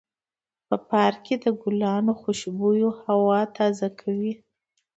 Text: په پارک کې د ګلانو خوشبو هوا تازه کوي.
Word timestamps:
په 0.67 0.75
پارک 0.89 1.19
کې 1.25 1.35
د 1.43 1.45
ګلانو 1.61 2.13
خوشبو 2.21 2.69
هوا 3.03 3.39
تازه 3.57 3.87
کوي. 3.99 4.33